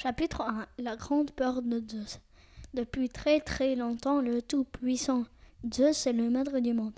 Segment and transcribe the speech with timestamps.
[0.00, 2.20] Chapitre 1 La grande peur de Zeus.
[2.72, 5.24] Depuis très très longtemps, le Tout-Puissant
[5.74, 6.92] Zeus est le maître du monde.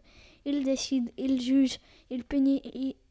[0.45, 1.79] Il décide, il juge,
[2.11, 2.61] il punit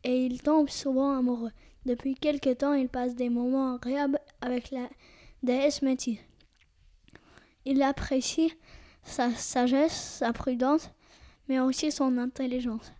[0.04, 1.50] et il tombe souvent amoureux.
[1.88, 4.88] Depuis quelque temps, il passe des moments agréables avec la
[5.42, 6.20] déesse Métis.
[7.66, 8.54] Il apprécie
[9.02, 10.92] sa sagesse, sa prudence,
[11.48, 12.92] mais aussi son intelligence.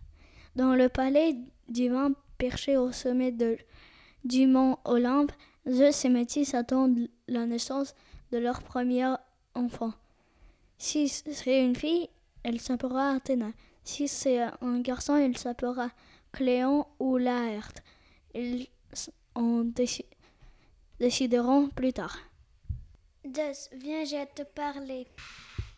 [0.56, 1.36] Dans le palais
[1.68, 3.32] divin perché au sommet
[4.24, 5.30] du mont Olympe,
[5.68, 7.94] Zeus et Métis attendent la naissance
[8.32, 9.14] de leur premier
[9.54, 9.92] enfant.
[10.78, 12.08] Si c'est une fille,
[12.42, 13.52] elle s'appellera Athéna.
[13.84, 15.90] Si c'est un garçon, il s'appellera
[16.32, 17.82] Cléon ou Laerte.
[18.34, 18.68] Ils
[19.34, 19.64] en
[20.98, 22.16] décideront plus tard.
[23.24, 25.06] Zeus, viens, je te parler.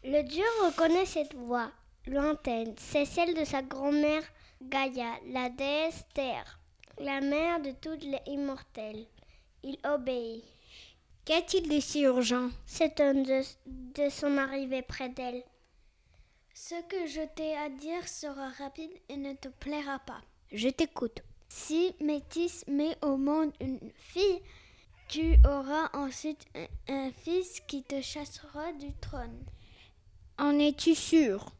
[0.04, 1.70] Le dieu reconnaît cette voix
[2.06, 2.74] lointaine.
[2.76, 4.22] C'est celle de sa grand-mère
[4.62, 6.58] Gaïa, la déesse terre,
[6.98, 9.06] la mère de toutes les immortelles.
[9.62, 10.44] Il obéit.
[11.24, 15.44] Qu'a-t-il de si urgent s'étonne de, de son arrivée près d'elle.
[16.52, 20.20] Ce que je t'ai à dire sera rapide et ne te plaira pas.
[20.50, 21.22] Je t'écoute.
[21.48, 24.42] Si Métis met au monde une fille,
[25.08, 29.44] tu auras ensuite un, un fils qui te chassera du trône.
[30.38, 31.52] En es-tu sûr?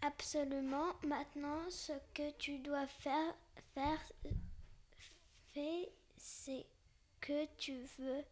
[0.00, 0.94] Absolument.
[1.02, 3.34] Maintenant, ce que tu dois faire,
[3.74, 4.00] faire,
[5.52, 6.64] fais, c'est
[7.26, 8.24] que tu veux,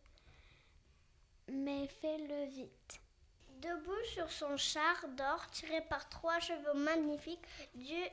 [1.48, 3.00] mais fais-le vite.
[3.60, 8.04] Debout sur son char d'or tiré par trois chevaux magnifiques, Dieu,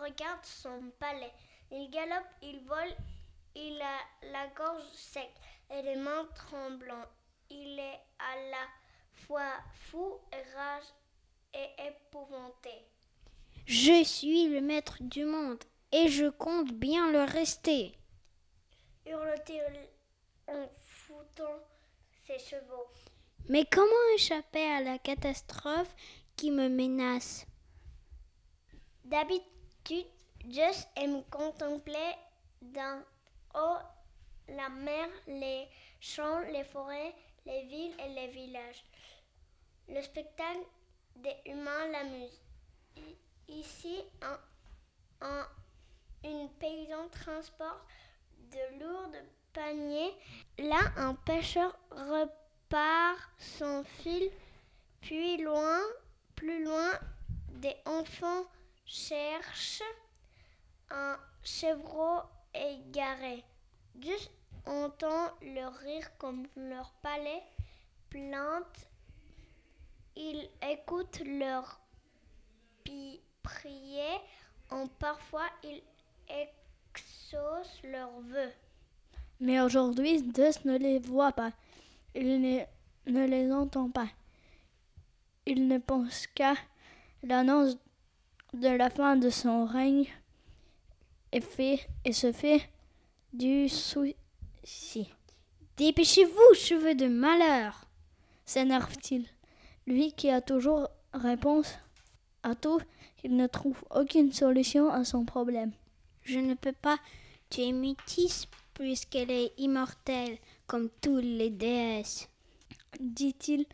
[0.00, 1.32] regarde son palais.
[1.72, 2.94] Il galope, il vole,
[3.56, 5.30] il a la gorge sec
[5.70, 7.08] et les mains tremblantes.
[7.50, 8.66] Il est à la
[9.26, 9.58] fois
[9.90, 10.84] fou et rage
[11.54, 12.86] et épouvanté.
[13.66, 17.98] Je suis le maître du monde et je compte bien le rester.
[19.06, 19.94] Hurle-t-il
[20.48, 21.60] en foutant
[22.26, 22.86] ses chevaux.
[23.48, 25.94] Mais comment échapper à la catastrophe
[26.36, 27.46] qui me menace?
[29.04, 30.06] D'habitude,
[30.50, 32.14] Zeus aime contempler
[32.62, 33.00] d'en
[33.54, 33.78] haut
[34.48, 35.68] la mer, les
[36.00, 37.14] champs, les forêts,
[37.46, 38.84] les villes et les villages.
[39.88, 40.64] Le spectacle
[41.16, 42.40] des humains l'amuse.
[43.48, 44.38] Ici, un,
[45.20, 45.46] un,
[46.24, 47.86] une paysanne transporte
[48.50, 49.10] de lourds
[49.56, 54.30] Là, un pêcheur repart son fil.
[55.00, 55.80] Puis loin,
[56.34, 56.90] plus loin,
[57.50, 58.44] des enfants
[58.84, 59.82] cherchent
[60.90, 62.20] un chevreau
[62.52, 63.44] égaré.
[64.00, 64.32] Juste
[64.66, 67.42] entend leur rire comme leur palais
[68.10, 68.88] plainte.
[70.16, 71.80] Ils écoutent leur
[73.42, 74.18] prier.
[74.70, 75.82] En parfois, ils
[76.28, 78.52] exaucent leurs vœux.
[79.40, 81.52] Mais aujourd'hui, Zeus ne les voit pas.
[82.14, 82.40] Il
[83.06, 84.08] ne, les entend pas.
[85.46, 86.54] Il ne pense qu'à
[87.22, 87.76] l'annonce
[88.52, 90.06] de la fin de son règne
[91.32, 92.70] et, fait, et se fait
[93.32, 95.08] du souci.
[95.76, 97.84] Dépêchez-vous, cheveux de malheur
[98.44, 99.26] s'énerve-t-il.
[99.86, 101.74] Lui qui a toujours réponse
[102.42, 102.80] à tout,
[103.24, 105.72] il ne trouve aucune solution à son problème.
[106.22, 106.98] Je ne peux pas
[107.50, 112.28] tuer Métis puisqu'elle est immortelle comme toutes les déesses,
[113.00, 113.66] dit-il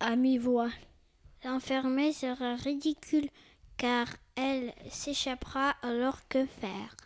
[0.00, 0.70] à mi-voix.
[1.44, 3.28] L'enfermer sera ridicule
[3.76, 4.06] car
[4.36, 6.96] elle s'échappera alors que faire